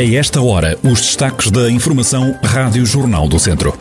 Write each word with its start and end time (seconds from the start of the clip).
A 0.00 0.02
esta 0.14 0.40
hora, 0.40 0.78
os 0.82 0.98
destaques 1.02 1.50
da 1.50 1.70
Informação 1.70 2.34
Rádio 2.42 2.86
Jornal 2.86 3.28
do 3.28 3.38
Centro. 3.38 3.76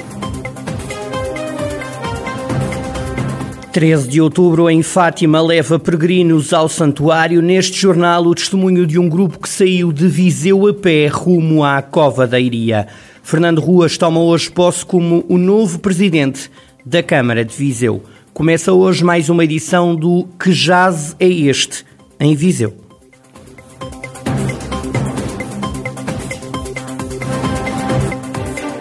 13 3.72 4.06
de 4.06 4.20
outubro, 4.20 4.70
em 4.70 4.84
Fátima, 4.84 5.42
leva 5.42 5.80
peregrinos 5.80 6.52
ao 6.52 6.68
santuário. 6.68 7.42
Neste 7.42 7.80
jornal, 7.80 8.26
o 8.26 8.36
testemunho 8.36 8.86
de 8.86 9.00
um 9.00 9.08
grupo 9.08 9.40
que 9.40 9.48
saiu 9.48 9.94
de 9.94 10.10
Viseu 10.10 10.68
a 10.68 10.74
pé 10.74 11.08
rumo 11.08 11.64
à 11.64 11.82
Cova 11.82 12.28
da 12.28 12.38
Iria. 12.38 12.88
Fernando 13.24 13.62
Ruas 13.62 13.98
toma 13.98 14.20
hoje 14.20 14.52
posse 14.52 14.86
como 14.86 15.24
o 15.30 15.38
novo 15.38 15.80
presidente 15.80 16.52
da 16.86 17.02
Câmara 17.02 17.46
de 17.46 17.56
Viseu. 17.56 18.04
Começa 18.34 18.74
hoje 18.74 19.06
mais 19.06 19.30
uma 19.30 19.46
edição 19.46 19.96
do 19.96 20.28
Que 20.38 20.52
Jazz 20.52 21.16
é 21.18 21.30
Este, 21.30 21.86
em 22.20 22.36
Viseu. 22.36 22.89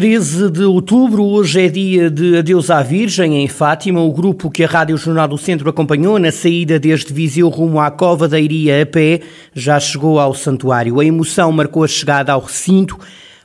13 0.00 0.50
de 0.50 0.64
outubro, 0.64 1.22
hoje 1.22 1.66
é 1.66 1.68
dia 1.68 2.10
de 2.10 2.38
Adeus 2.38 2.70
à 2.70 2.82
Virgem 2.82 3.36
em 3.36 3.46
Fátima. 3.46 4.00
O 4.00 4.10
grupo 4.10 4.50
que 4.50 4.64
a 4.64 4.66
Rádio 4.66 4.96
Jornal 4.96 5.28
do 5.28 5.36
Centro 5.36 5.68
acompanhou 5.68 6.18
na 6.18 6.32
saída 6.32 6.78
deste 6.78 7.12
Viseu 7.12 7.50
rumo 7.50 7.78
à 7.78 7.90
Cova 7.90 8.26
da 8.26 8.40
Iria 8.40 8.82
a 8.82 8.86
pé 8.86 9.20
já 9.52 9.78
chegou 9.78 10.18
ao 10.18 10.32
santuário. 10.32 10.98
A 10.98 11.04
emoção 11.04 11.52
marcou 11.52 11.84
a 11.84 11.86
chegada 11.86 12.32
ao 12.32 12.40
recinto. 12.40 12.96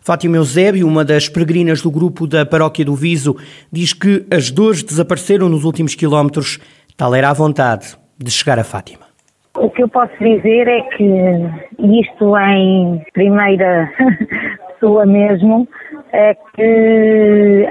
Fátima 0.01 0.37
Eusébio, 0.37 0.87
uma 0.87 1.03
das 1.03 1.27
peregrinas 1.27 1.81
do 1.81 1.91
grupo 1.91 2.25
da 2.25 2.45
Paróquia 2.45 2.85
do 2.85 2.95
Viso, 2.95 3.35
diz 3.69 3.91
que 3.91 4.25
as 4.31 4.49
dores 4.49 4.81
desapareceram 4.81 5.49
nos 5.49 5.65
últimos 5.65 5.93
quilómetros. 5.93 6.57
Tal 6.95 7.13
era 7.13 7.31
a 7.31 7.33
vontade 7.33 7.97
de 8.17 8.31
chegar 8.31 8.57
a 8.57 8.63
Fátima. 8.63 9.03
O 9.57 9.69
que 9.69 9.83
eu 9.83 9.89
posso 9.89 10.17
dizer 10.19 10.69
é 10.69 10.81
que 10.95 11.03
isto 11.99 12.37
em 12.37 13.03
primeira 13.13 13.91
pessoa 14.79 15.05
mesmo, 15.05 15.67
é 16.15 16.33
que 16.55 17.69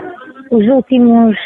os 0.50 0.66
últimos 0.68 1.36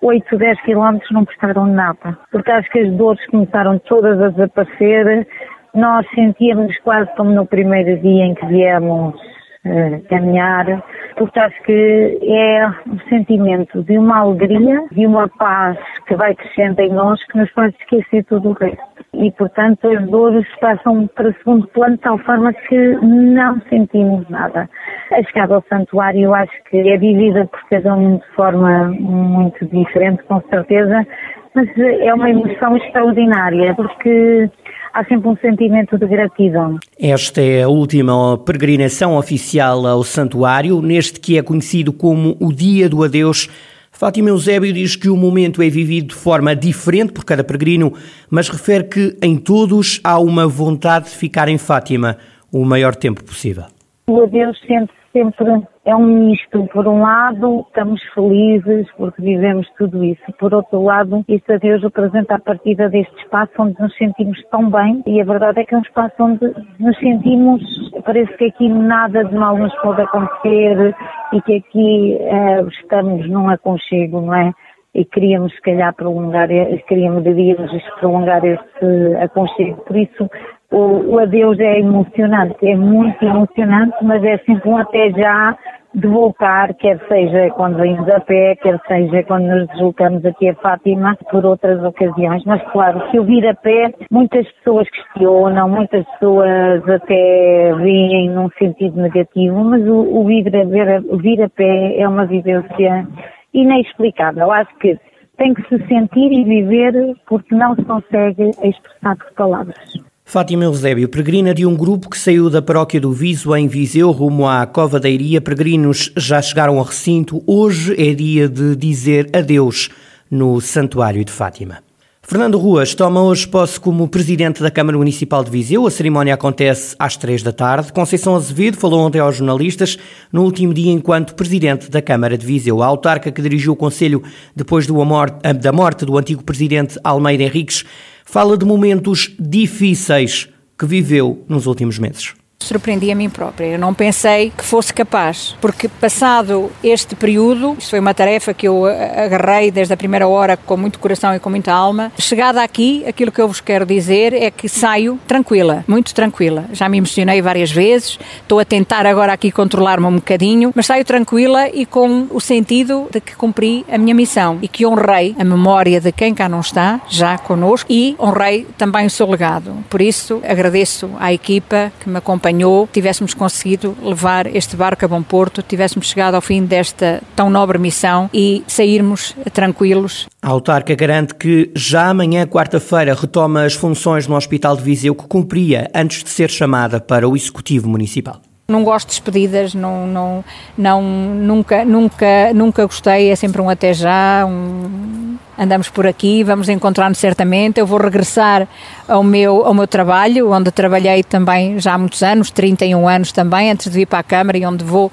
8, 0.00 0.36
10 0.36 0.60
quilómetros 0.62 1.10
não 1.10 1.24
prestaram 1.24 1.66
nada, 1.66 2.16
porque 2.30 2.50
acho 2.50 2.70
que 2.70 2.78
as 2.78 2.92
dores 2.92 3.24
começaram 3.26 3.78
todas 3.80 4.20
a 4.20 4.28
desaparecer. 4.28 5.26
Nós 5.74 6.06
sentíamos 6.14 6.76
quase 6.78 7.10
como 7.16 7.30
no 7.30 7.46
primeiro 7.46 8.00
dia 8.00 8.24
em 8.24 8.34
que 8.34 8.46
viemos 8.46 9.14
uh, 9.14 10.08
caminhar, 10.08 10.82
porque 11.16 11.40
acho 11.40 11.62
que 11.64 12.18
é 12.22 12.68
um 12.86 12.98
sentimento 13.08 13.82
de 13.82 13.98
uma 13.98 14.20
alegria, 14.20 14.86
de 14.92 15.06
uma 15.06 15.28
paz 15.28 15.78
que 16.06 16.14
vai 16.14 16.34
crescendo 16.34 16.80
em 16.80 16.90
nós 16.90 17.22
que 17.26 17.38
nos 17.38 17.50
faz 17.50 17.74
esquecer 17.80 18.24
tudo 18.24 18.50
o 18.50 18.52
resto 18.52 18.92
e, 19.14 19.30
portanto, 19.32 19.88
as 19.88 20.08
dores 20.08 20.46
passam 20.60 21.06
para 21.08 21.32
segundo 21.34 21.66
plano 21.68 21.96
de 21.96 22.02
tal 22.02 22.18
forma 22.18 22.52
que 22.52 22.96
não 23.02 23.60
sentimos 23.68 24.28
nada. 24.28 24.68
A 25.12 25.22
chegada 25.24 25.54
ao 25.54 25.64
santuário 25.68 26.22
eu 26.22 26.34
acho 26.34 26.52
que 26.70 26.76
é 26.76 26.96
vivida 26.96 27.46
por 27.46 27.60
cada 27.68 27.94
um 27.94 28.16
de 28.16 28.26
forma 28.34 28.88
muito 28.88 29.66
diferente, 29.66 30.22
com 30.24 30.40
certeza, 30.48 31.06
mas 31.54 31.68
é 31.76 32.14
uma 32.14 32.30
emoção 32.30 32.76
extraordinária 32.78 33.74
porque 33.74 34.50
há 34.94 35.04
sempre 35.04 35.28
um 35.28 35.36
sentimento 35.36 35.98
de 35.98 36.06
gratidão. 36.06 36.78
Esta 36.98 37.42
é 37.42 37.62
a 37.62 37.68
última 37.68 38.38
peregrinação 38.38 39.16
oficial 39.16 39.86
ao 39.86 40.02
santuário, 40.02 40.80
neste 40.80 41.20
que 41.20 41.36
é 41.36 41.42
conhecido 41.42 41.92
como 41.92 42.34
o 42.40 42.50
Dia 42.50 42.88
do 42.88 43.04
Adeus 43.04 43.48
Fátima 43.92 44.30
Eusébio 44.30 44.72
diz 44.72 44.96
que 44.96 45.10
o 45.10 45.16
momento 45.16 45.62
é 45.62 45.68
vivido 45.68 46.08
de 46.08 46.14
forma 46.14 46.56
diferente 46.56 47.12
por 47.12 47.24
cada 47.24 47.44
peregrino, 47.44 47.92
mas 48.30 48.48
refere 48.48 48.84
que 48.84 49.16
em 49.22 49.36
todos 49.36 50.00
há 50.02 50.18
uma 50.18 50.48
vontade 50.48 51.10
de 51.10 51.16
ficar 51.16 51.48
em 51.48 51.58
Fátima 51.58 52.16
o 52.50 52.64
maior 52.64 52.96
tempo 52.96 53.22
possível. 53.22 53.64
O 54.08 54.22
adeus 54.22 54.58
sente 54.66 54.92
sempre 55.12 55.62
é 55.84 55.94
um 55.94 56.04
misto. 56.04 56.66
Por 56.72 56.88
um 56.88 57.02
lado, 57.02 57.64
estamos 57.68 58.02
felizes 58.14 58.90
porque 58.96 59.22
vivemos 59.22 59.68
tudo 59.76 60.02
isso. 60.02 60.22
Por 60.38 60.54
outro 60.54 60.82
lado, 60.82 61.24
isso 61.28 61.52
a 61.52 61.56
Deus 61.56 61.82
representa 61.82 62.36
a 62.36 62.40
partida 62.40 62.88
deste 62.88 63.14
espaço 63.22 63.52
onde 63.58 63.80
nos 63.80 63.96
sentimos 63.96 64.42
tão 64.50 64.70
bem 64.70 65.02
e 65.06 65.20
a 65.20 65.24
verdade 65.24 65.60
é 65.60 65.64
que 65.64 65.74
é 65.74 65.78
um 65.78 65.82
espaço 65.82 66.14
onde 66.20 66.52
nos 66.78 66.98
sentimos, 66.98 67.62
parece 68.04 68.32
que 68.36 68.46
aqui 68.46 68.68
nada 68.68 69.24
de 69.24 69.34
mal 69.34 69.56
nos 69.56 69.74
pode 69.80 70.02
acontecer 70.02 70.94
e 71.32 71.42
que 71.42 71.56
aqui 71.56 72.18
uh, 72.20 72.68
estamos 72.68 73.28
num 73.28 73.48
aconchego, 73.48 74.20
não 74.20 74.34
é? 74.34 74.52
e 74.94 75.04
queríamos 75.06 75.54
se 75.54 75.60
calhar 75.62 75.94
prolongar, 75.94 76.48
queríamos 76.86 77.24
devíamos 77.24 77.72
prolongar 77.98 78.44
este 78.44 79.16
aconchego. 79.22 79.82
Por 79.84 79.96
isso 79.96 80.28
o, 80.72 81.14
o 81.14 81.18
adeus 81.18 81.58
é 81.60 81.78
emocionante, 81.78 82.66
é 82.66 82.74
muito 82.74 83.22
emocionante, 83.24 83.96
mas 84.02 84.24
é 84.24 84.38
sempre 84.38 84.68
um 84.68 84.76
até 84.76 85.10
já 85.10 85.56
de 85.94 86.08
voltar, 86.08 86.72
quer 86.74 86.98
seja 87.06 87.50
quando 87.50 87.76
vemos 87.76 88.08
a 88.08 88.18
pé, 88.20 88.56
quer 88.56 88.80
seja 88.88 89.22
quando 89.24 89.44
nos 89.44 89.68
deslocamos 89.68 90.24
aqui 90.24 90.48
a 90.48 90.54
Fátima, 90.54 91.16
por 91.30 91.44
outras 91.44 91.84
ocasiões. 91.84 92.42
Mas 92.46 92.62
claro, 92.72 93.10
se 93.10 93.18
eu 93.18 93.24
vir 93.24 93.46
a 93.46 93.54
pé, 93.54 93.92
muitas 94.10 94.50
pessoas 94.52 94.88
questionam, 94.88 95.68
muitas 95.68 96.04
pessoas 96.12 96.88
até 96.88 97.74
veem 97.76 98.30
num 98.30 98.48
sentido 98.58 99.00
negativo, 99.02 99.62
mas 99.64 99.86
o, 99.86 100.20
o 100.20 100.24
vir, 100.24 100.48
a, 100.56 101.16
vir 101.18 101.42
a 101.42 101.48
pé 101.50 102.00
é 102.00 102.08
uma 102.08 102.24
vivência 102.24 103.06
inexplicável. 103.52 104.50
Acho 104.50 104.74
que 104.78 104.98
tem 105.36 105.52
que 105.52 105.62
se 105.68 105.86
sentir 105.86 106.32
e 106.32 106.44
viver 106.44 106.94
porque 107.26 107.54
não 107.54 107.74
se 107.74 107.84
consegue 107.84 108.50
expressar 108.62 109.16
por 109.16 109.32
palavras. 109.34 110.11
Fátima 110.24 110.64
Eusébio, 110.64 111.08
peregrina 111.08 111.52
de 111.52 111.66
um 111.66 111.76
grupo 111.76 112.08
que 112.08 112.16
saiu 112.18 112.48
da 112.48 112.62
paróquia 112.62 113.00
do 113.00 113.12
Viso 113.12 113.54
em 113.54 113.68
Viseu 113.68 114.10
rumo 114.10 114.48
à 114.48 114.64
Cova 114.64 114.98
da 114.98 115.08
Iria. 115.08 115.42
Peregrinos 115.42 116.10
já 116.16 116.40
chegaram 116.40 116.78
ao 116.78 116.84
recinto. 116.84 117.42
Hoje 117.46 117.94
é 117.98 118.14
dia 118.14 118.48
de 118.48 118.74
dizer 118.74 119.28
adeus 119.34 119.90
no 120.30 120.58
Santuário 120.60 121.22
de 121.22 121.30
Fátima. 121.30 121.80
Fernando 122.22 122.56
Ruas 122.56 122.94
toma 122.94 123.20
hoje 123.20 123.46
posse 123.46 123.78
como 123.78 124.08
presidente 124.08 124.62
da 124.62 124.70
Câmara 124.70 124.96
Municipal 124.96 125.44
de 125.44 125.50
Viseu. 125.50 125.86
A 125.86 125.90
cerimónia 125.90 126.32
acontece 126.32 126.94
às 126.98 127.16
três 127.16 127.42
da 127.42 127.52
tarde. 127.52 127.92
Conceição 127.92 128.36
Azevedo 128.36 128.78
falou 128.78 129.00
ontem 129.00 129.18
aos 129.18 129.36
jornalistas 129.36 129.98
no 130.32 130.44
último 130.44 130.72
dia 130.72 130.92
enquanto 130.92 131.34
presidente 131.34 131.90
da 131.90 132.00
Câmara 132.00 132.38
de 132.38 132.46
Viseu. 132.46 132.80
A 132.80 132.86
autarca 132.86 133.30
que 133.30 133.42
dirigiu 133.42 133.72
o 133.72 133.76
Conselho 133.76 134.22
depois 134.56 134.86
da 134.86 135.72
morte 135.72 136.06
do 136.06 136.16
antigo 136.16 136.42
presidente 136.42 136.98
Almeida 137.04 137.42
Henriques 137.42 137.84
fala 138.32 138.56
de 138.56 138.64
momentos 138.64 139.36
difíceis 139.38 140.48
que 140.78 140.86
viveu 140.86 141.44
nos 141.50 141.66
últimos 141.66 141.98
meses 141.98 142.32
surpreendi 142.64 143.10
a 143.10 143.14
mim 143.14 143.28
própria. 143.28 143.66
Eu 143.66 143.78
não 143.78 143.94
pensei 143.94 144.52
que 144.56 144.64
fosse 144.64 144.92
capaz, 144.92 145.56
porque 145.60 145.88
passado 145.88 146.70
este 146.82 147.14
período, 147.14 147.76
isto 147.78 147.90
foi 147.90 148.00
uma 148.00 148.14
tarefa 148.14 148.54
que 148.54 148.68
eu 148.68 148.86
agarrei 148.86 149.70
desde 149.70 149.94
a 149.94 149.96
primeira 149.96 150.26
hora 150.26 150.56
com 150.56 150.76
muito 150.76 150.98
coração 150.98 151.34
e 151.34 151.38
com 151.38 151.50
muita 151.50 151.72
alma. 151.72 152.12
Chegada 152.18 152.62
aqui, 152.62 153.04
aquilo 153.06 153.32
que 153.32 153.40
eu 153.40 153.48
vos 153.48 153.60
quero 153.60 153.84
dizer 153.84 154.32
é 154.32 154.50
que 154.50 154.68
saio 154.68 155.18
tranquila, 155.26 155.84
muito 155.86 156.14
tranquila. 156.14 156.66
Já 156.72 156.88
me 156.88 156.98
emocionei 156.98 157.40
várias 157.42 157.70
vezes, 157.70 158.18
estou 158.40 158.58
a 158.58 158.64
tentar 158.64 159.06
agora 159.06 159.32
aqui 159.32 159.50
controlar-me 159.50 160.06
um 160.06 160.16
bocadinho, 160.16 160.72
mas 160.74 160.86
saio 160.86 161.04
tranquila 161.04 161.68
e 161.68 161.84
com 161.86 162.26
o 162.30 162.40
sentido 162.40 163.08
de 163.10 163.20
que 163.20 163.34
cumpri 163.36 163.84
a 163.90 163.98
minha 163.98 164.14
missão 164.14 164.58
e 164.62 164.68
que 164.68 164.86
honrei 164.86 165.34
a 165.38 165.44
memória 165.44 166.00
de 166.00 166.12
quem 166.12 166.34
cá 166.34 166.48
não 166.48 166.60
está, 166.60 167.00
já 167.08 167.38
connosco, 167.38 167.90
e 167.90 168.16
honrei 168.18 168.66
também 168.76 169.06
o 169.06 169.10
seu 169.10 169.28
legado. 169.28 169.72
Por 169.88 170.00
isso, 170.00 170.40
agradeço 170.46 171.10
à 171.18 171.32
equipa 171.32 171.92
que 172.00 172.08
me 172.08 172.18
acompanhou 172.18 172.51
acompanhou, 172.52 172.88
tivéssemos 172.92 173.34
conseguido 173.34 173.96
levar 174.02 174.46
este 174.54 174.76
barco 174.76 175.04
a 175.04 175.08
bom 175.08 175.22
porto, 175.22 175.62
tivéssemos 175.62 176.08
chegado 176.08 176.34
ao 176.34 176.40
fim 176.40 176.64
desta 176.64 177.22
tão 177.34 177.48
nobre 177.50 177.78
missão 177.78 178.28
e 178.32 178.62
sairmos 178.66 179.34
tranquilos. 179.52 180.28
A 180.40 180.48
autarca 180.48 180.94
garante 180.94 181.34
que 181.34 181.70
já 181.74 182.08
amanhã, 182.08 182.46
quarta-feira, 182.46 183.14
retoma 183.14 183.64
as 183.64 183.74
funções 183.74 184.26
no 184.26 184.36
Hospital 184.36 184.76
de 184.76 184.82
Viseu 184.82 185.14
que 185.14 185.26
cumpria 185.26 185.90
antes 185.94 186.22
de 186.22 186.30
ser 186.30 186.50
chamada 186.50 187.00
para 187.00 187.28
o 187.28 187.36
Executivo 187.36 187.88
Municipal. 187.88 188.40
Não 188.68 188.84
gosto 188.84 189.08
de 189.08 189.14
despedidas, 189.14 189.74
não, 189.74 190.06
não, 190.06 190.44
não, 190.78 191.02
nunca, 191.02 191.84
nunca, 191.84 192.54
nunca 192.54 192.86
gostei, 192.86 193.30
é 193.30 193.36
sempre 193.36 193.60
um 193.60 193.68
até 193.68 193.92
já, 193.92 194.46
um, 194.46 195.36
andamos 195.58 195.88
por 195.88 196.06
aqui, 196.06 196.44
vamos 196.44 196.68
encontrar-nos 196.68 197.18
certamente. 197.18 197.80
Eu 197.80 197.86
vou 197.86 197.98
regressar 197.98 198.68
ao 199.08 199.22
meu, 199.22 199.66
ao 199.66 199.74
meu 199.74 199.86
trabalho, 199.86 200.50
onde 200.52 200.70
trabalhei 200.70 201.24
também 201.24 201.78
já 201.80 201.94
há 201.94 201.98
muitos 201.98 202.22
anos, 202.22 202.50
31 202.50 203.08
anos 203.08 203.32
também, 203.32 203.70
antes 203.70 203.90
de 203.90 203.98
vir 203.98 204.06
para 204.06 204.20
a 204.20 204.22
Câmara 204.22 204.56
e 204.56 204.64
onde 204.64 204.84
vou 204.84 205.10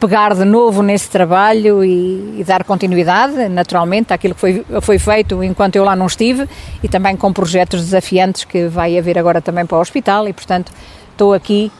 pegar 0.00 0.34
de 0.34 0.44
novo 0.44 0.82
nesse 0.82 1.08
trabalho 1.08 1.84
e, 1.84 2.40
e, 2.40 2.44
dar 2.44 2.62
continuidade, 2.64 3.48
naturalmente, 3.48 4.12
àquilo 4.12 4.34
que 4.34 4.40
foi, 4.40 4.64
foi 4.80 4.98
feito 4.98 5.42
enquanto 5.42 5.76
eu 5.76 5.84
lá 5.84 5.96
não 5.96 6.06
estive 6.06 6.48
e 6.82 6.88
também 6.88 7.16
com 7.16 7.32
projetos 7.32 7.80
desafiantes 7.80 8.44
que 8.44 8.68
vai 8.68 8.96
haver 8.98 9.18
agora 9.18 9.40
também 9.40 9.66
para 9.66 9.76
o 9.76 9.80
hospital 9.80 10.28
e, 10.28 10.32
portanto, 10.32 10.72
estou 11.12 11.34
aqui 11.34 11.72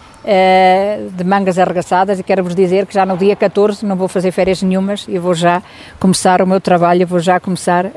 de 1.16 1.24
mangas 1.24 1.58
arregaçadas 1.58 2.18
e 2.18 2.22
quero-vos 2.22 2.54
dizer 2.54 2.86
que 2.86 2.94
já 2.94 3.06
no 3.06 3.16
dia 3.16 3.36
14 3.36 3.86
não 3.86 3.96
vou 3.96 4.08
fazer 4.08 4.30
férias 4.32 4.62
nenhumas 4.62 5.06
e 5.08 5.18
vou 5.18 5.34
já 5.34 5.62
começar 5.98 6.42
o 6.42 6.46
meu 6.46 6.60
trabalho, 6.60 7.06
vou 7.06 7.18
já 7.18 7.40
começar 7.40 7.86
uh, 7.86 7.90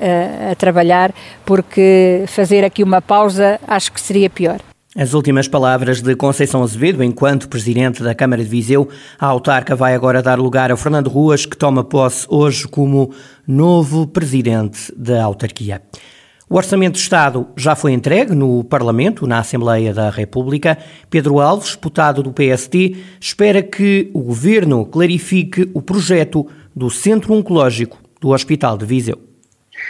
a 0.52 0.56
trabalhar 0.56 1.14
porque 1.46 2.24
fazer 2.28 2.64
aqui 2.64 2.84
uma 2.84 3.02
pausa 3.02 3.60
acho 3.68 3.92
que 3.92 4.00
seria 4.00 4.30
pior. 4.30 4.60
As 4.96 5.14
últimas 5.14 5.48
palavras 5.48 6.02
de 6.02 6.16
Conceição 6.18 6.62
Azevedo, 6.62 7.02
enquanto 7.02 7.48
Presidente 7.48 8.04
da 8.04 8.14
Câmara 8.14 8.44
de 8.44 8.50
Viseu, 8.50 8.90
a 9.18 9.26
autarca 9.26 9.74
vai 9.74 9.96
agora 9.96 10.22
dar 10.22 10.38
lugar 10.38 10.70
a 10.70 10.76
Fernando 10.76 11.10
Ruas, 11.10 11.46
que 11.46 11.56
toma 11.56 11.82
posse 11.82 12.28
hoje 12.30 12.68
como 12.68 13.14
novo 13.48 14.06
Presidente 14.06 14.94
da 14.98 15.24
autarquia. 15.24 15.82
O 16.52 16.58
Orçamento 16.58 16.96
de 16.96 17.00
Estado 17.00 17.48
já 17.56 17.78
foi 17.78 17.94
entregue 17.94 18.36
no 18.36 18.62
Parlamento, 18.66 19.26
na 19.26 19.40
Assembleia 19.40 19.94
da 19.94 20.10
República. 20.10 20.78
Pedro 21.10 21.40
Alves, 21.40 21.76
deputado 21.76 22.22
do 22.22 22.34
PST, 22.34 22.98
espera 23.22 23.64
que 23.64 24.12
o 24.14 24.20
Governo 24.20 24.86
clarifique 24.86 25.72
o 25.74 25.82
projeto 25.82 26.46
do 26.76 26.90
Centro 26.90 27.34
Oncológico 27.34 28.00
do 28.20 28.32
Hospital 28.32 28.78
de 28.78 28.86
Viseu 28.86 29.31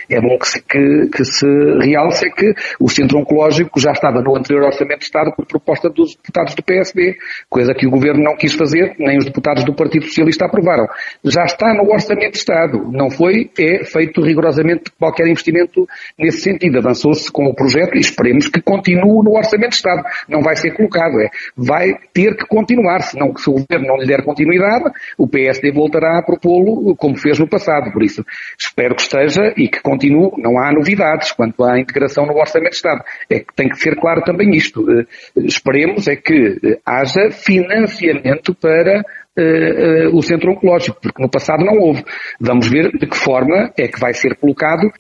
é 0.10 0.20
bom 0.20 0.38
que 0.38 0.48
se, 0.48 0.62
que, 0.62 1.08
que 1.08 1.26
se 1.26 1.48
realce 1.82 2.30
que 2.32 2.54
o 2.80 2.90
Centro 2.90 3.20
Oncológico 3.20 3.80
já 3.80 3.92
estava 3.92 4.22
no 4.22 4.36
anterior 4.36 4.66
Orçamento 4.66 5.00
de 5.00 5.06
Estado 5.06 5.32
por 5.36 5.46
proposta 5.46 5.90
dos 5.90 6.16
deputados 6.16 6.56
do 6.56 6.64
PSB, 6.64 7.16
coisa 7.50 7.74
que 7.74 7.88
o 7.88 7.92
Governo 7.92 8.24
não 8.24 8.36
quis 8.36 8.54
fazer, 8.54 8.96
nem 9.00 9.18
os 9.18 9.26
deputados 9.26 9.64
do 9.64 9.76
Partido 9.76 10.06
Socialista 10.06 10.46
aprovaram. 10.46 10.88
Já 11.24 11.44
está 11.44 11.74
no 11.74 11.92
Orçamento 11.92 12.34
de 12.34 12.38
Estado. 12.38 12.92
Não 12.92 13.10
foi 13.10 13.50
é 13.58 13.84
feito 13.86 14.22
rigorosamente 14.22 14.92
qualquer 15.00 15.28
investimento 15.28 15.88
nesse 16.18 16.42
sentido. 16.42 16.78
Avançou-se 16.80 17.32
com 17.32 17.46
o 17.46 17.56
projeto 17.56 17.96
e 17.96 18.00
esperemos 18.00 18.48
que 18.48 18.62
continue 18.62 19.24
no 19.24 19.36
Orçamento 19.36 19.70
de 19.70 19.76
Estado. 19.76 20.04
Não 20.28 20.42
vai 20.42 20.56
ser 20.56 20.72
colocado, 20.72 21.20
é. 21.20 21.30
Vai 21.56 21.94
ter 22.14 22.36
que 22.36 22.46
continuar, 22.48 23.02
senão 23.02 23.36
se 23.36 23.50
o 23.50 23.54
Governo 23.54 23.88
não 23.88 23.98
lhe 23.98 24.08
der 24.08 24.24
continuidade, 24.24 24.86
o 25.18 25.28
PSD 25.28 25.72
voltará 25.72 26.20
a 26.20 26.24
propô-lo 26.24 26.96
como 26.96 27.18
fez 27.18 27.40
no 27.40 27.48
passado. 27.48 27.92
Por 27.92 28.04
isso, 28.04 28.26
espero 28.60 28.96
que 28.96 29.02
esteja 29.02 29.54
e 29.58 29.68
que 29.68 29.81
continuo, 29.82 30.34
não 30.38 30.60
há 30.60 30.72
novidades 30.72 31.32
quanto 31.32 31.64
à 31.64 31.80
integração 31.80 32.26
no 32.26 32.34
Orçamento 32.34 32.72
de 32.72 32.76
Estado. 32.76 33.04
É 33.30 33.40
que 33.40 33.54
tem 33.56 33.70
que 33.70 33.78
ser 33.78 33.96
claro 33.96 34.22
também 34.22 34.52
isto. 34.56 34.86
Eh, 34.92 35.06
esperemos 35.36 36.08
é 36.08 36.16
que 36.16 36.60
eh, 36.64 36.80
haja 36.86 37.32
financiamento 37.32 38.54
para 38.56 39.02
uh, 39.02 40.18
o 40.18 40.22
centro 40.22 40.52
oncológico, 40.52 41.00
porque 41.02 41.22
no 41.22 41.30
passado 41.30 41.64
não 41.64 41.78
houve. 41.78 42.04
Vamos 42.40 42.68
ver 42.68 42.92
de 42.92 43.08
que 43.08 43.18
forma 43.18 43.72
é 43.78 43.88
que 43.88 44.00
vai 44.00 44.14
ser 44.14 44.36
colocado 44.36 44.92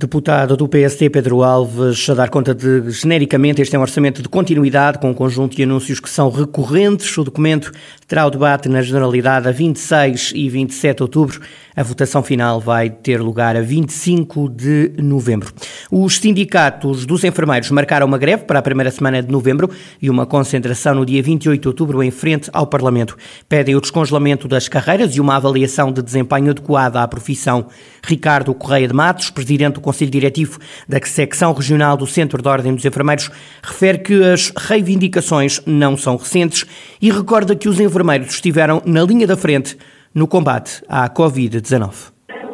Deputado 0.00 0.56
do 0.56 0.66
PST 0.66 1.10
Pedro 1.10 1.42
Alves 1.42 2.08
a 2.08 2.14
dar 2.14 2.30
conta 2.30 2.54
de, 2.54 2.90
genericamente, 2.90 3.60
este 3.60 3.76
é 3.76 3.78
um 3.78 3.82
orçamento 3.82 4.22
de 4.22 4.30
continuidade 4.30 4.98
com 4.98 5.10
um 5.10 5.14
conjunto 5.14 5.54
de 5.54 5.62
anúncios 5.62 6.00
que 6.00 6.08
são 6.08 6.30
recorrentes. 6.30 7.18
O 7.18 7.22
documento 7.22 7.70
terá 8.10 8.26
o 8.26 8.30
debate 8.30 8.68
na 8.68 8.82
Generalidade 8.82 9.46
a 9.46 9.52
26 9.52 10.32
e 10.34 10.48
27 10.48 10.96
de 10.96 11.02
outubro. 11.04 11.40
A 11.76 11.82
votação 11.84 12.24
final 12.24 12.60
vai 12.60 12.90
ter 12.90 13.20
lugar 13.20 13.56
a 13.56 13.62
25 13.62 14.48
de 14.48 14.90
novembro. 14.98 15.52
Os 15.88 16.16
sindicatos 16.16 17.06
dos 17.06 17.22
enfermeiros 17.22 17.70
marcaram 17.70 18.08
uma 18.08 18.18
greve 18.18 18.42
para 18.42 18.58
a 18.58 18.62
primeira 18.62 18.90
semana 18.90 19.22
de 19.22 19.30
novembro 19.30 19.70
e 20.02 20.10
uma 20.10 20.26
concentração 20.26 20.96
no 20.96 21.06
dia 21.06 21.22
28 21.22 21.62
de 21.62 21.68
outubro 21.68 22.02
em 22.02 22.10
frente 22.10 22.50
ao 22.52 22.66
Parlamento. 22.66 23.16
Pedem 23.48 23.76
o 23.76 23.80
descongelamento 23.80 24.48
das 24.48 24.66
carreiras 24.66 25.14
e 25.14 25.20
uma 25.20 25.36
avaliação 25.36 25.92
de 25.92 26.02
desempenho 26.02 26.50
adequada 26.50 27.00
à 27.00 27.06
profissão. 27.06 27.68
Ricardo 28.04 28.52
Correia 28.52 28.88
de 28.88 28.94
Matos, 28.94 29.30
presidente 29.30 29.74
do 29.74 29.80
Conselho 29.80 30.10
Diretivo 30.10 30.58
da 30.88 30.98
secção 31.04 31.52
regional 31.52 31.96
do 31.96 32.06
Centro 32.06 32.42
de 32.42 32.48
Ordem 32.48 32.74
dos 32.74 32.84
Enfermeiros, 32.84 33.30
refere 33.62 33.98
que 33.98 34.24
as 34.24 34.52
reivindicações 34.56 35.60
não 35.64 35.96
são 35.96 36.16
recentes 36.16 36.66
e 37.00 37.10
recorda 37.10 37.54
que 37.54 37.68
os 37.68 37.78
enfermeiros 37.78 37.99
estiveram 38.26 38.82
na 38.86 39.02
linha 39.02 39.26
da 39.26 39.36
frente 39.36 39.76
no 40.14 40.26
combate 40.26 40.82
à 40.88 41.08
Covid-19. 41.08 42.12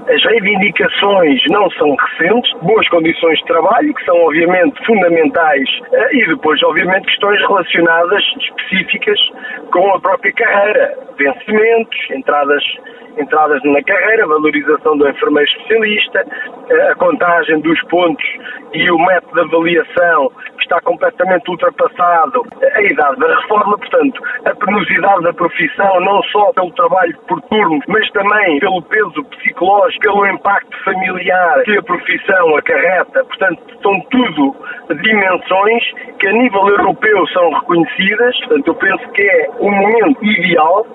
As 0.09 0.23
reivindicações 0.23 1.41
não 1.51 1.69
são 1.73 1.97
recentes, 1.97 2.53
boas 2.63 2.89
condições 2.89 3.39
de 3.39 3.45
trabalho, 3.47 3.93
que 3.93 4.05
são 4.05 4.17
obviamente 4.23 4.85
fundamentais, 4.87 5.69
eh, 5.93 6.17
e 6.17 6.27
depois, 6.29 6.63
obviamente, 6.63 7.07
questões 7.07 7.41
relacionadas 7.41 8.23
específicas 8.41 9.19
com 9.73 9.95
a 9.95 10.01
própria 10.01 10.33
carreira, 10.33 10.97
vencimentos, 11.19 11.99
entradas 12.13 12.63
entradas 13.17 13.63
na 13.65 13.83
carreira, 13.83 14.27
valorização 14.27 14.97
do 14.97 15.09
enfermeiro 15.09 15.49
especialista, 15.51 16.25
a 16.91 16.95
contagem 16.97 17.61
dos 17.61 17.81
pontos 17.85 18.25
e 18.73 18.91
o 18.91 18.99
método 18.99 19.35
de 19.35 19.41
avaliação 19.41 20.31
está 20.61 20.81
completamente 20.81 21.49
ultrapassado, 21.49 22.43
a 22.75 22.83
idade 22.83 23.17
da 23.21 23.41
reforma, 23.41 23.79
portanto, 23.79 24.21
a 24.45 24.55
penosidade 24.55 25.23
da 25.23 25.33
profissão, 25.33 26.01
não 26.01 26.23
só 26.25 26.53
pelo 26.53 26.73
trabalho 26.73 27.17
por 27.29 27.41
turno, 27.43 27.81
mas 27.89 28.11
também 28.11 28.59
pelo 28.59 28.83
peso 28.83 29.25
psicológico, 29.25 30.03
pelo 30.03 30.27
impacto 30.27 30.85
familiar 30.85 31.63
que 31.63 31.79
a 31.79 31.83
profissão 31.83 32.57
acarreta, 32.57 33.25
portanto, 33.25 33.63
são 33.81 34.01
tudo 34.11 34.57
dimensões 35.03 35.85
que 36.19 36.27
a 36.27 36.33
nível 36.33 36.69
europeu 36.69 37.27
são 37.29 37.51
reconhecidas, 37.51 38.37
portanto, 38.41 38.69
eu 38.69 38.75
penso 38.75 39.09
que 39.13 39.23
é 39.23 39.51
o 39.61 39.71
momento 39.71 40.25
ideal 40.25 40.87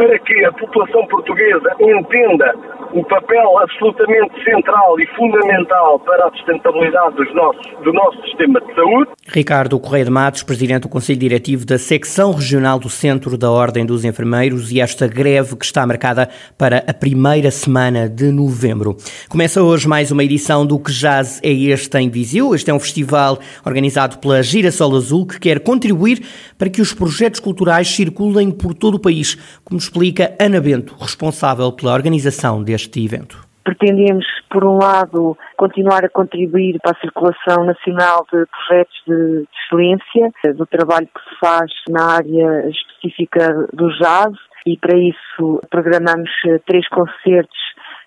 para 0.00 0.18
que 0.20 0.44
a 0.46 0.52
população 0.52 1.06
portuguesa 1.08 1.76
entenda 1.78 2.54
o 2.94 3.04
papel 3.04 3.58
absolutamente 3.58 4.32
central 4.42 4.98
e 4.98 5.06
fundamental 5.14 6.00
para 6.00 6.26
a 6.26 6.30
sustentabilidade 6.30 7.16
dos 7.16 7.34
nossos, 7.34 7.84
do 7.84 7.92
nosso 7.92 8.22
sistema 8.22 8.62
de 8.62 8.74
saúde. 8.74 9.10
Ricardo 9.28 9.78
Correia 9.78 10.06
de 10.06 10.10
Matos, 10.10 10.42
Presidente 10.42 10.82
do 10.84 10.88
Conselho 10.88 11.18
Diretivo 11.18 11.66
da 11.66 11.78
Secção 11.78 12.32
Regional 12.32 12.78
do 12.78 12.88
Centro 12.88 13.36
da 13.36 13.50
Ordem 13.50 13.84
dos 13.84 14.02
Enfermeiros 14.02 14.72
e 14.72 14.80
esta 14.80 15.06
greve 15.06 15.54
que 15.54 15.66
está 15.66 15.86
marcada 15.86 16.30
para 16.56 16.78
a 16.78 16.94
primeira 16.94 17.50
semana 17.50 18.08
de 18.08 18.32
novembro. 18.32 18.96
Começa 19.28 19.62
hoje 19.62 19.86
mais 19.86 20.10
uma 20.10 20.24
edição 20.24 20.64
do 20.64 20.78
Que 20.78 20.90
Jazz 20.90 21.40
é 21.44 21.52
Este 21.52 21.98
em 21.98 22.08
Viseu. 22.08 22.54
Este 22.54 22.70
é 22.70 22.74
um 22.74 22.80
festival 22.80 23.38
organizado 23.66 24.16
pela 24.16 24.42
Girassol 24.42 24.96
Azul 24.96 25.26
que 25.26 25.38
quer 25.38 25.60
contribuir 25.60 26.22
para 26.56 26.70
que 26.70 26.80
os 26.80 26.94
projetos 26.94 27.38
culturais 27.38 27.88
circulem 27.88 28.50
por 28.50 28.72
todo 28.72 28.94
o 28.94 28.98
país, 28.98 29.36
como 29.62 29.78
explica 29.90 30.36
Ana 30.40 30.60
Bento, 30.60 30.94
responsável 31.00 31.72
pela 31.72 31.92
organização 31.92 32.62
deste 32.62 33.00
este 33.00 33.04
evento? 33.04 33.44
Pretendemos, 33.64 34.24
por 34.48 34.64
um 34.64 34.78
lado, 34.78 35.36
continuar 35.56 36.04
a 36.04 36.08
contribuir 36.08 36.78
para 36.80 36.92
a 36.92 37.00
circulação 37.00 37.64
nacional 37.64 38.24
de 38.32 38.46
projetos 38.46 38.94
de, 39.06 39.44
excelência, 39.64 40.54
do 40.54 40.64
trabalho 40.66 41.06
que 41.06 41.20
se 41.28 41.38
faz 41.40 41.70
na 41.88 42.16
área 42.16 42.70
específica 42.70 43.68
do 43.72 43.88
jazz, 43.98 44.32
e 44.66 44.76
para 44.76 44.96
isso 44.96 45.60
programamos 45.70 46.30
eh, 46.46 46.60
três 46.66 46.86
concertos 46.88 47.58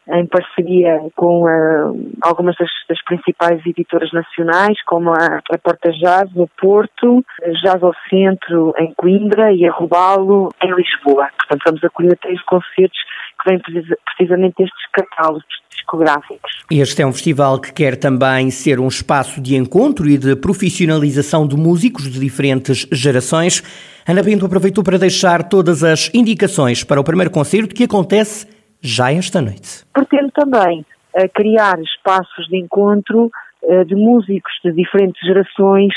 em 0.07 0.25
parceria 0.25 1.00
com 1.15 1.43
uh, 1.43 2.12
algumas 2.22 2.55
das, 2.57 2.69
das, 2.89 3.01
principais 3.03 3.65
editoras 3.65 4.12
nacionais, 4.12 4.77
como 4.86 5.12
a, 5.12 5.39
a 5.50 5.57
Porta 5.57 5.91
Jazz 5.91 6.31
no 6.33 6.48
Porto, 6.60 7.24
Jazz 7.63 7.81
ao 7.81 7.93
Centro 8.10 8.74
em 8.77 8.93
Coimbra 8.95 9.53
e 9.53 9.65
a 9.65 9.72
Robalo 9.72 10.53
em 10.62 10.74
Lisboa. 10.74 11.29
Portanto, 11.38 11.62
vamos 11.65 11.83
acolher 11.83 12.17
três 12.17 12.41
concertos 12.43 13.00
que 13.41 13.50
vêm 13.50 13.60
precisamente 14.05 14.55
destes 14.57 14.86
catálogos 14.91 15.43
discográficos. 15.69 16.63
Este 16.69 17.01
é 17.01 17.05
um 17.07 17.13
festival 17.13 17.60
que 17.60 17.74
quer 17.74 17.98
também 17.98 18.50
ser 18.51 18.79
um 18.79 18.88
espaço 18.88 19.41
de 19.41 19.55
encontro 19.55 20.07
e 20.10 20.17
de 20.17 20.36
profissionalização 20.36 21.48
de 21.48 21.55
músicos 21.55 22.10
de 22.10 22.19
diferentes 22.19 22.88
gerações. 22.91 23.63
Ana 24.07 24.24
Bento 24.24 24.45
aproveitou 24.45 24.83
para 24.83 24.98
deixar 24.98 25.43
todas 25.43 25.83
as 25.83 26.10
indicações 26.13 26.83
para 26.83 27.00
o 27.00 27.03
primeiro 27.03 27.31
concerto 27.31 27.74
que 27.74 27.83
acontece 27.83 28.48
já 28.83 29.11
esta 29.11 29.41
noite. 29.41 29.85
Pretendo 29.93 30.31
também 30.31 30.85
uh, 31.15 31.29
criar 31.33 31.79
espaços 31.79 32.47
de 32.47 32.57
encontro 32.57 33.31
uh, 33.63 33.85
de 33.85 33.95
músicos 33.95 34.51
de 34.63 34.71
diferentes 34.73 35.21
gerações 35.25 35.93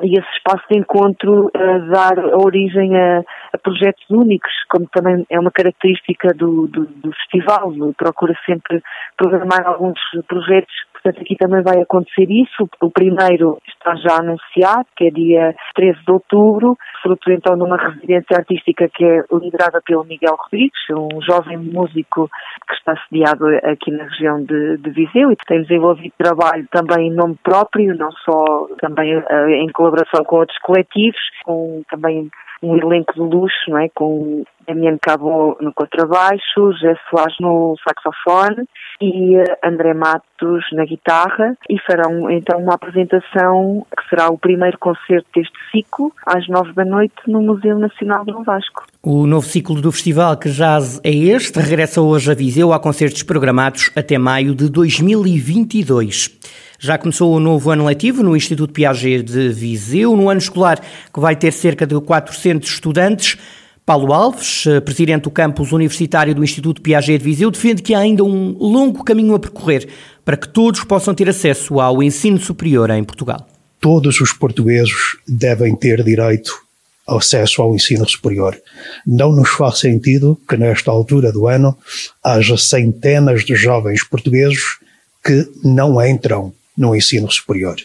e 0.00 0.16
esse 0.16 0.28
espaço 0.36 0.62
de 0.70 0.78
encontro 0.78 1.46
uh, 1.46 1.90
dar 1.90 2.16
origem 2.36 2.96
a, 2.96 3.24
a, 3.52 3.58
projetos 3.58 4.04
únicos, 4.08 4.52
como 4.70 4.86
também 4.92 5.26
é 5.28 5.40
uma 5.40 5.50
característica 5.50 6.28
do, 6.34 6.68
do, 6.68 6.86
do 6.86 7.12
festival, 7.12 7.72
procura 7.96 8.34
sempre 8.46 8.80
programar 9.16 9.66
alguns 9.66 9.98
projetos 10.28 10.72
Portanto, 11.02 11.22
aqui 11.22 11.36
também 11.36 11.62
vai 11.62 11.80
acontecer 11.80 12.28
isso. 12.28 12.68
O 12.80 12.90
primeiro 12.90 13.58
está 13.68 13.94
já 13.94 14.16
anunciado, 14.16 14.86
que 14.96 15.06
é 15.06 15.10
dia 15.10 15.54
13 15.74 15.98
de 16.04 16.12
outubro, 16.12 16.76
fruto 17.02 17.30
então 17.30 17.56
de 17.56 17.62
uma 17.62 17.76
residência 17.76 18.36
artística 18.36 18.88
que 18.88 19.04
é 19.04 19.24
liderada 19.32 19.80
pelo 19.84 20.04
Miguel 20.04 20.36
Rodrigues, 20.36 20.78
um 20.90 21.20
jovem 21.22 21.58
músico 21.58 22.28
que 22.68 22.74
está 22.74 22.94
sediado 23.08 23.46
aqui 23.64 23.90
na 23.90 24.04
região 24.04 24.42
de, 24.42 24.76
de 24.78 24.90
Viseu 24.90 25.32
e 25.32 25.36
que 25.36 25.46
tem 25.46 25.62
desenvolvido 25.62 26.12
trabalho 26.18 26.66
também 26.70 27.08
em 27.08 27.14
nome 27.14 27.36
próprio, 27.42 27.96
não 27.96 28.10
só 28.12 28.68
também 28.80 29.16
uh, 29.16 29.48
em 29.48 29.70
colaboração 29.72 30.24
com 30.24 30.36
outros 30.36 30.58
coletivos, 30.58 31.20
com 31.44 31.82
também 31.90 32.30
um 32.62 32.76
elenco 32.76 33.14
de 33.14 33.20
luxo, 33.20 33.70
não 33.70 33.78
é? 33.78 33.88
com 33.94 34.44
Damiano 34.68 34.98
Cabo 35.00 35.56
no 35.62 35.72
contrabaixo, 35.72 36.72
José 36.72 36.94
Soares 37.08 37.34
no 37.40 37.74
saxofone 37.82 38.68
e 39.00 39.36
André 39.64 39.94
Matos 39.94 40.64
na 40.72 40.84
guitarra 40.84 41.56
e 41.70 41.78
farão 41.80 42.30
então 42.30 42.60
uma 42.60 42.74
apresentação 42.74 43.86
que 43.96 44.08
será 44.10 44.28
o 44.28 44.38
primeiro 44.38 44.78
concerto 44.78 45.26
deste 45.34 45.56
ciclo 45.70 46.12
às 46.26 46.46
nove 46.48 46.74
da 46.74 46.84
noite 46.84 47.14
no 47.26 47.40
Museu 47.40 47.78
Nacional 47.78 48.24
do 48.26 48.44
Vasco. 48.44 48.84
O 49.02 49.26
novo 49.26 49.46
ciclo 49.46 49.80
do 49.80 49.90
festival 49.90 50.36
que 50.36 50.50
jazz 50.50 51.00
é 51.02 51.10
este, 51.10 51.58
regressa 51.58 52.02
hoje 52.02 52.30
a 52.30 52.34
Viseu 52.34 52.72
a 52.72 52.78
concertos 52.78 53.22
programados 53.22 53.90
até 53.96 54.18
maio 54.18 54.54
de 54.54 54.68
2022. 54.68 56.38
Já 56.80 56.96
começou 56.96 57.34
o 57.34 57.40
novo 57.40 57.70
ano 57.70 57.86
letivo 57.86 58.22
no 58.22 58.36
Instituto 58.36 58.72
Piaget 58.72 59.24
de 59.24 59.48
Viseu, 59.48 60.16
no 60.16 60.28
ano 60.28 60.38
escolar 60.38 60.78
que 60.78 61.18
vai 61.18 61.34
ter 61.34 61.52
cerca 61.52 61.84
de 61.86 62.00
400 62.00 62.68
estudantes. 62.68 63.36
Paulo 63.88 64.12
Alves, 64.12 64.66
eh, 64.66 64.80
presidente 64.80 65.22
do 65.22 65.30
campus 65.30 65.72
universitário 65.72 66.34
do 66.34 66.44
Instituto 66.44 66.82
Piaget 66.82 67.16
de 67.16 67.24
Viseu, 67.24 67.50
defende 67.50 67.80
que 67.80 67.94
há 67.94 68.00
ainda 68.00 68.22
um 68.22 68.54
longo 68.58 69.02
caminho 69.02 69.34
a 69.34 69.38
percorrer 69.38 69.88
para 70.26 70.36
que 70.36 70.46
todos 70.46 70.84
possam 70.84 71.14
ter 71.14 71.26
acesso 71.26 71.80
ao 71.80 72.02
ensino 72.02 72.38
superior 72.38 72.90
em 72.90 73.02
Portugal. 73.02 73.48
Todos 73.80 74.20
os 74.20 74.30
portugueses 74.30 75.16
devem 75.26 75.74
ter 75.74 76.04
direito 76.04 76.52
ao 77.06 77.16
acesso 77.16 77.62
ao 77.62 77.74
ensino 77.74 78.06
superior. 78.06 78.60
Não 79.06 79.32
nos 79.32 79.48
faz 79.48 79.78
sentido 79.78 80.38
que 80.46 80.58
nesta 80.58 80.90
altura 80.90 81.32
do 81.32 81.46
ano 81.48 81.74
haja 82.22 82.58
centenas 82.58 83.42
de 83.42 83.54
jovens 83.54 84.04
portugueses 84.04 84.60
que 85.24 85.48
não 85.64 85.98
entram 86.06 86.52
no 86.76 86.94
ensino 86.94 87.30
superior. 87.30 87.76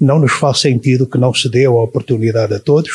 Não 0.00 0.18
nos 0.18 0.32
faz 0.32 0.60
sentido 0.60 1.06
que 1.06 1.18
não 1.18 1.34
se 1.34 1.48
dê 1.48 1.64
a 1.64 1.70
oportunidade 1.70 2.54
a 2.54 2.60
todos, 2.60 2.90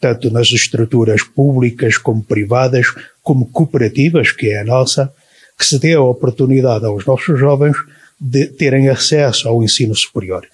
tanto 0.00 0.30
nas 0.30 0.48
estruturas 0.48 1.22
públicas 1.22 1.96
como 1.96 2.22
privadas, 2.22 2.86
como 3.22 3.46
cooperativas, 3.46 4.32
que 4.32 4.48
é 4.50 4.60
a 4.60 4.64
nossa, 4.64 5.12
que 5.58 5.64
se 5.64 5.78
dê 5.78 5.94
a 5.94 6.02
oportunidade 6.02 6.84
aos 6.84 7.06
nossos 7.06 7.38
jovens 7.38 7.76
de 8.20 8.46
terem 8.46 8.88
acesso 8.88 9.48
ao 9.48 9.62
ensino 9.62 9.94
superior. 9.94 10.46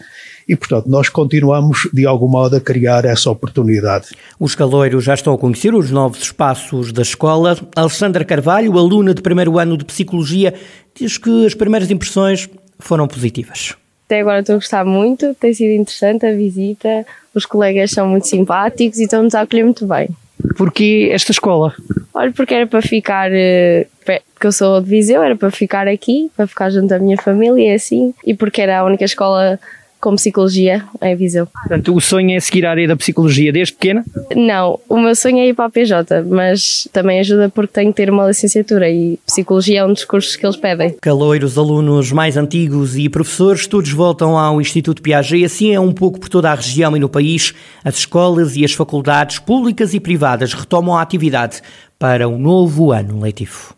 E, 0.48 0.56
portanto, 0.56 0.88
nós 0.88 1.10
continuamos, 1.10 1.88
de 1.92 2.06
algum 2.06 2.28
modo, 2.28 2.56
a 2.56 2.60
criar 2.60 3.04
essa 3.04 3.30
oportunidade. 3.30 4.08
Os 4.40 4.54
caloiros 4.54 5.04
já 5.04 5.12
estão 5.12 5.34
a 5.34 5.38
conhecer 5.38 5.74
os 5.74 5.90
novos 5.90 6.22
espaços 6.22 6.90
da 6.90 7.02
escola. 7.02 7.58
Alexandra 7.76 8.24
Carvalho, 8.24 8.78
aluna 8.78 9.12
de 9.12 9.20
primeiro 9.20 9.58
ano 9.58 9.76
de 9.76 9.84
Psicologia, 9.84 10.54
diz 10.98 11.18
que 11.18 11.44
as 11.44 11.54
primeiras 11.54 11.90
impressões 11.90 12.48
foram 12.78 13.06
positivas. 13.06 13.76
Até 14.08 14.20
agora 14.20 14.40
estou 14.40 14.54
a 14.54 14.56
gostar 14.56 14.86
muito, 14.86 15.34
tem 15.34 15.52
sido 15.52 15.70
interessante 15.70 16.24
a 16.24 16.32
visita, 16.32 17.06
os 17.34 17.44
colegas 17.44 17.90
são 17.90 18.08
muito 18.08 18.26
simpáticos 18.26 18.98
e 18.98 19.02
estão-nos 19.02 19.34
a 19.34 19.42
acolher 19.42 19.64
muito 19.64 19.86
bem. 19.86 20.08
Porquê 20.56 21.10
esta 21.12 21.30
escola? 21.30 21.74
Olha, 22.14 22.32
porque 22.32 22.54
era 22.54 22.66
para 22.66 22.80
ficar, 22.80 23.30
eh, 23.30 23.86
porque 24.32 24.46
eu 24.46 24.52
sou 24.52 24.80
de 24.80 24.88
Viseu, 24.88 25.22
era 25.22 25.36
para 25.36 25.50
ficar 25.50 25.86
aqui, 25.86 26.30
para 26.34 26.46
ficar 26.46 26.70
junto 26.70 26.94
à 26.94 26.98
minha 26.98 27.18
família 27.18 27.70
e 27.70 27.74
assim, 27.74 28.14
e 28.24 28.32
porque 28.32 28.62
era 28.62 28.78
a 28.78 28.84
única 28.84 29.04
escola 29.04 29.60
com 30.00 30.14
psicologia 30.14 30.84
em 31.02 31.16
Viseu. 31.16 31.46
Portanto, 31.46 31.94
o 31.94 32.00
sonho 32.00 32.36
é 32.36 32.40
seguir 32.40 32.66
a 32.66 32.70
área 32.70 32.88
da 32.88 32.96
psicologia 32.96 33.52
desde 33.52 33.74
pequena? 33.74 34.04
Não, 34.34 34.78
o 34.88 34.98
meu 34.98 35.14
sonho 35.14 35.38
é 35.38 35.48
ir 35.48 35.54
para 35.54 35.66
a 35.66 35.70
PJ, 35.70 36.22
mas 36.22 36.88
também 36.92 37.20
ajuda 37.20 37.48
porque 37.48 37.72
tenho 37.72 37.92
que 37.92 37.96
ter 37.96 38.10
uma 38.10 38.26
licenciatura 38.26 38.88
e 38.88 39.18
psicologia 39.26 39.80
é 39.80 39.84
um 39.84 39.92
dos 39.92 40.04
cursos 40.04 40.36
que 40.36 40.46
eles 40.46 40.56
pedem. 40.56 40.96
Caloiros, 41.00 41.58
alunos 41.58 42.12
mais 42.12 42.36
antigos 42.36 42.96
e 42.96 43.08
professores, 43.08 43.66
todos 43.66 43.90
voltam 43.90 44.38
ao 44.38 44.60
Instituto 44.60 45.02
Piaget, 45.02 45.44
assim 45.44 45.74
é 45.74 45.80
um 45.80 45.92
pouco 45.92 46.20
por 46.20 46.28
toda 46.28 46.50
a 46.50 46.54
região 46.54 46.96
e 46.96 47.00
no 47.00 47.08
país. 47.08 47.54
As 47.84 47.96
escolas 47.96 48.56
e 48.56 48.64
as 48.64 48.72
faculdades 48.72 49.38
públicas 49.38 49.94
e 49.94 50.00
privadas 50.00 50.52
retomam 50.52 50.96
a 50.96 51.02
atividade 51.02 51.60
para 51.98 52.28
um 52.28 52.38
novo 52.38 52.92
ano 52.92 53.20
letivo. 53.20 53.77